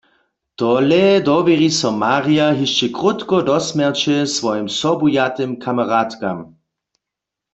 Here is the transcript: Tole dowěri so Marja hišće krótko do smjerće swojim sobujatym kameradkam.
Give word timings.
Tole 0.59 1.03
dowěri 1.27 1.69
so 1.79 1.89
Marja 2.01 2.47
hišće 2.59 2.87
krótko 2.97 3.35
do 3.49 3.57
smjerće 3.67 4.15
swojim 4.35 4.67
sobujatym 4.79 5.51
kameradkam. 5.65 6.39